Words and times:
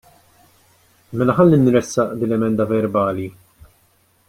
Mela 1.21 1.35
ħalli 1.41 1.59
nressaq 1.65 2.17
din 2.23 2.29
l-emenda 2.33 2.69
verbali. 2.73 3.29